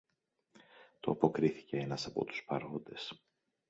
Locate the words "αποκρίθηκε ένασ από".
1.11-2.25